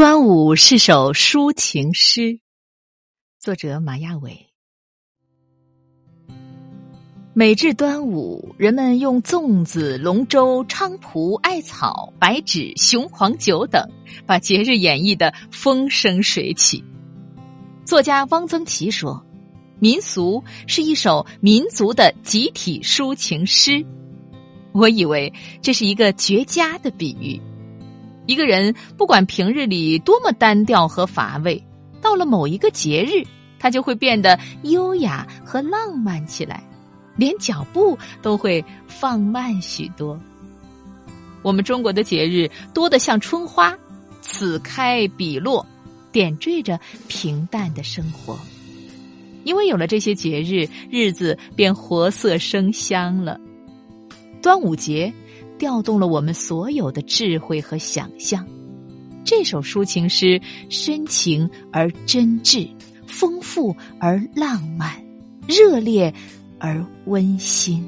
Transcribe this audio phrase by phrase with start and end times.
[0.00, 2.38] 端午是首抒情诗，
[3.40, 4.46] 作者马亚伟。
[7.34, 13.90] 每至端午，人们用粽子、龙舟、菖蒲、艾草、白芷、雄黄酒等，
[14.24, 16.84] 把节日演绎的风生水起。
[17.84, 19.26] 作家汪曾祺说
[19.80, 23.84] ：“民俗是一首民族的集体抒情诗。”
[24.70, 27.42] 我以为这是一个绝佳的比喻。
[28.28, 31.64] 一个人不管平日里多么单调和乏味，
[32.02, 33.26] 到了某一个节日，
[33.58, 36.62] 他就会变得优雅和浪漫起来，
[37.16, 40.20] 连脚步都会放慢许多。
[41.40, 43.74] 我们中国的节日多得像春花，
[44.20, 45.66] 此开彼落，
[46.12, 48.38] 点缀着平淡的生活。
[49.44, 53.40] 因为有了这些节日，日子便活色生香了。
[54.42, 55.10] 端午节。
[55.58, 58.46] 调动了我们所有的智慧和想象。
[59.24, 60.40] 这首抒情诗
[60.70, 62.68] 深情而真挚，
[63.06, 64.90] 丰富而浪漫，
[65.46, 66.14] 热烈
[66.58, 67.86] 而温馨。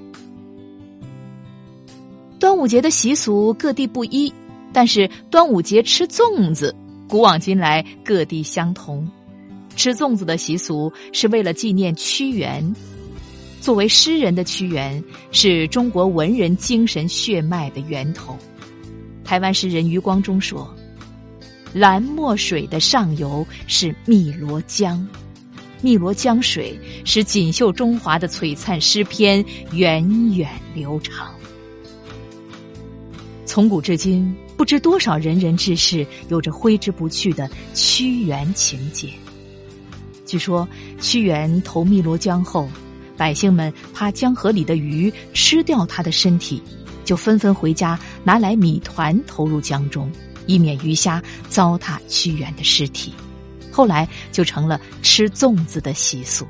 [2.39, 4.33] 端午节的习俗各地不一，
[4.73, 6.75] 但是端午节吃粽子，
[7.09, 9.09] 古往今来各地相同。
[9.77, 12.75] 吃粽子的习俗是为了纪念屈原。
[13.61, 18.37] 作为诗人的屈原，是中国文人精神血脉的源头。
[19.23, 20.75] 台湾诗人余光中说
[21.75, 25.07] ：“蓝墨水的上游是汨罗江，
[25.83, 31.33] 汨罗江水使锦绣中华的璀璨诗篇源远流长。”
[33.45, 39.11] 从古至今，不知多少仁人志士有着挥之不去的屈原情结。
[40.25, 40.67] 据说，
[40.99, 42.67] 屈原投汨罗江后。
[43.21, 46.63] 百姓们怕江河里的鱼吃掉他的身体，
[47.05, 50.11] 就纷纷回家拿来米团投入江中，
[50.47, 53.13] 以免鱼虾糟蹋屈原的尸体。
[53.71, 56.47] 后来就成了吃粽子的习俗。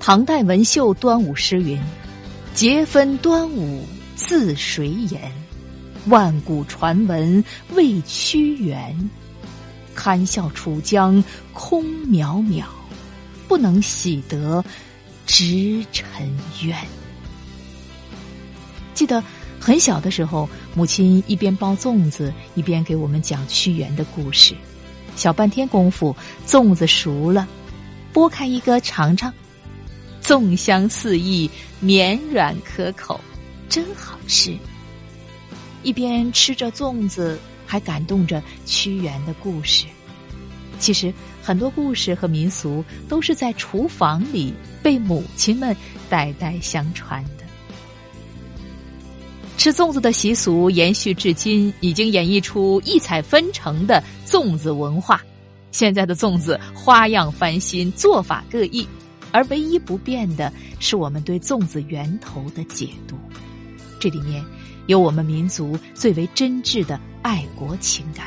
[0.00, 1.80] 唐代文秀端午诗云
[2.52, 3.86] ：“节分端午
[4.16, 5.30] 自谁言？
[6.06, 7.44] 万古传闻
[7.76, 9.08] 为屈原。
[9.94, 12.64] 堪笑楚江空渺渺，
[13.46, 14.60] 不能喜得。”
[15.26, 16.30] 直沉
[16.62, 16.76] 冤。
[18.94, 19.22] 记得
[19.60, 24.54] 很小的时候，母亲一边包粽子，一边给我们讲屈原的故事。
[25.16, 26.14] 小半天功夫，
[26.46, 27.48] 粽子熟了，
[28.12, 29.32] 剥开一个尝尝，
[30.22, 33.20] 粽香四溢，绵软可口，
[33.68, 34.56] 真好吃。
[35.82, 39.86] 一边吃着粽子，还感动着屈原的故事。
[40.80, 41.12] 其实
[41.42, 44.52] 很多故事和民俗都是在厨房里
[44.84, 45.74] 被母亲们
[46.10, 47.44] 代代相传的。
[49.56, 55.22] 吃粽子的习俗延续至今，已经演绎出异彩纷呈的粽子文化。
[55.72, 58.86] 现在的粽子花样翻新，做法各异，
[59.32, 63.16] 而唯一不变的是我们对粽子源头的解读。
[63.98, 64.44] 这里面
[64.86, 68.26] 有我们民族最为真挚的爱国情感。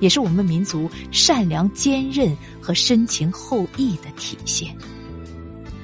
[0.00, 4.72] 也是我们民族善良、坚韧和深情厚谊的体现。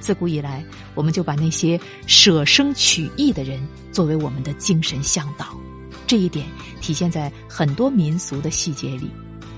[0.04, 0.62] 自古以来，
[0.94, 3.58] 我们就把那些舍生取义的人
[3.90, 5.58] 作为我们的精神向导，
[6.06, 6.44] 这一点
[6.82, 9.10] 体现在很多民俗的细节里，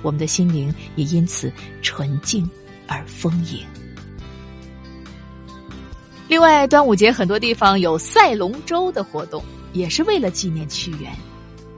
[0.03, 1.53] 我们的心灵也因此
[1.83, 2.49] 纯净
[2.87, 3.67] 而丰盈。
[6.29, 9.43] 另外，端午节很多地方有赛龙舟的活动，
[9.73, 11.13] 也是为了纪念屈原。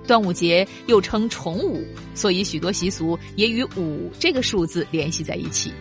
[0.07, 1.83] 端午节又称重五，
[2.15, 5.73] 所以许多习俗也与“五”这个数字联系在一起。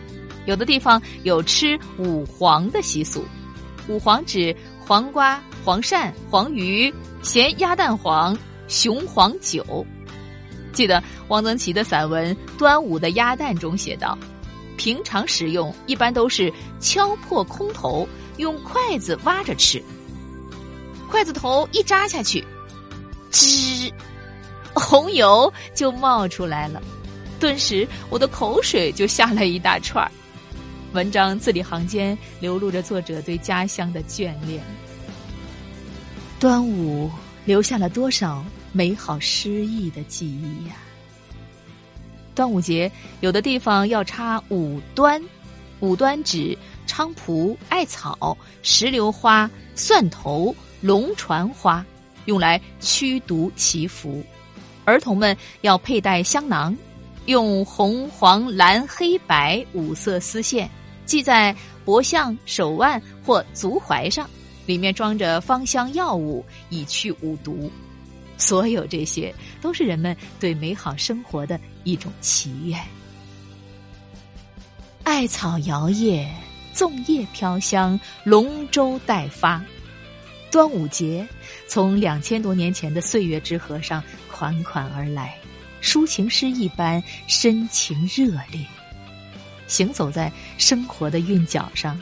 [0.48, 3.22] 有的地方有吃五黄的习俗，
[3.86, 6.92] 五黄指黄瓜、黄鳝、黄鱼、
[7.22, 8.34] 咸鸭蛋黄、
[8.66, 9.84] 雄黄酒。
[10.72, 14.16] 记得汪曾祺的散文《端午的鸭蛋》中写道
[14.78, 19.82] ：“平常食用一般都是敲破空头，用筷子挖着吃。
[21.10, 22.42] 筷子头一扎下去，
[23.30, 23.92] 吱。”
[24.72, 26.80] 红油就冒出来了，
[27.38, 30.10] 顿时我的口水就下来一大串儿。
[30.92, 34.62] 文章字里行间流露着作者对家乡的眷恋。
[36.40, 37.10] 端午
[37.44, 40.76] 留下了多少美好诗意的记忆呀！
[42.34, 42.90] 端午节
[43.20, 45.22] 有的地方要插五端，
[45.80, 46.56] 五端指
[46.86, 51.84] 菖蒲、艾草、石榴花、蒜头、龙船花，
[52.26, 54.24] 用来驱毒祈福。
[54.84, 56.74] 儿童们要佩戴香囊，
[57.28, 60.68] 用红、黄、蓝、黑、白五色丝线
[61.04, 61.54] 系在
[61.84, 64.28] 脖项、手腕或足踝上，
[64.64, 67.70] 里面装着芳香药物，以去五毒。
[68.38, 72.80] 所有这些都是人们对美好生活的一种祈愿。
[75.04, 76.26] 艾草摇曳，
[76.74, 79.62] 粽叶飘香，龙舟待发。
[80.50, 81.28] 端午节
[81.66, 84.02] 从两千多年前的岁月之河上
[84.32, 85.36] 款款而来，
[85.82, 88.64] 抒情诗一般深情热烈，
[89.66, 91.98] 行走在生活的韵脚上，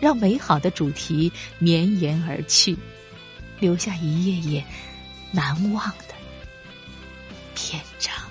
[0.00, 2.76] 让美好的主题绵延而去，
[3.58, 4.64] 留下一页页
[5.30, 6.14] 难忘的
[7.54, 8.29] 篇章。